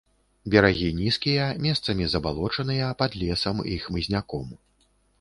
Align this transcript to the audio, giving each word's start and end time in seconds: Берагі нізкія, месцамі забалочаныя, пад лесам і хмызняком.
Берагі 0.53 0.87
нізкія, 1.01 1.43
месцамі 1.67 2.09
забалочаныя, 2.15 2.91
пад 3.05 3.21
лесам 3.23 3.65
і 3.77 3.81
хмызняком. 3.89 4.47